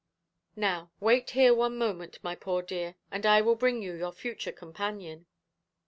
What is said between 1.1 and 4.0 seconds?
here one moment, my poor dear, and I will bring you